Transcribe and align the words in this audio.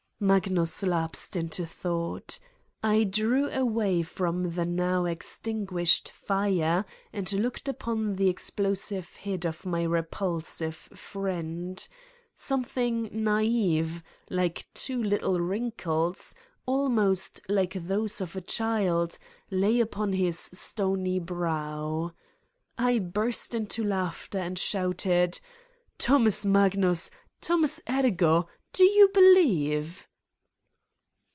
Magnus 0.23 0.83
lapsed 0.83 1.35
into 1.35 1.65
thought. 1.65 2.37
I 2.83 3.05
drew 3.05 3.49
away 3.49 4.03
from 4.03 4.51
227 4.51 4.53
Satan's 4.53 4.77
Diary 4.77 4.77
the 4.77 4.81
now 4.83 5.05
extinguished 5.11 6.09
fire 6.11 6.85
and 7.11 7.33
looked 7.33 7.67
upon 7.67 8.13
the 8.17 8.29
explosive 8.29 9.15
head 9.15 9.47
of 9.47 9.65
my 9.65 9.81
repulsive 9.81 10.75
friend.... 10.75 11.87
Some 12.35 12.63
thing 12.63 13.09
naive, 13.11 14.03
like 14.29 14.67
two 14.75 15.01
little 15.01 15.39
wrinkles, 15.39 16.35
almost 16.67 17.41
like 17.49 17.73
those 17.73 18.21
of 18.21 18.35
a 18.35 18.41
child, 18.41 19.17
lay 19.49 19.79
upon 19.79 20.13
his 20.13 20.37
stony 20.37 21.17
brow. 21.17 22.13
I 22.77 22.99
burst 22.99 23.55
into 23.55 23.83
laughter 23.83 24.37
and 24.37 24.59
shouted: 24.59 25.39
''Thomas 25.97 26.45
Magnus! 26.45 27.09
Thomas 27.41 27.81
Ergo! 27.89 28.47
Do 28.71 28.83
you 28.85 29.09
be 29.15 29.19
lieve?" 29.21 30.07